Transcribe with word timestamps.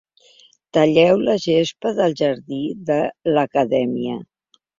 Talleu 0.77 1.21
la 1.27 1.35
gespa 1.43 1.91
del 1.99 2.15
jardí 2.23 2.59
de 2.89 2.99
l'Acadèmia. 3.37 4.19